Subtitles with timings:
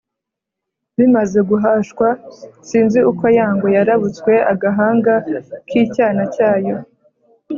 [0.97, 2.07] bimaze guhashwa,
[2.67, 5.13] sinzi uko ya ngwe yarabutswe agahanga
[5.67, 6.75] k'icyana cyayo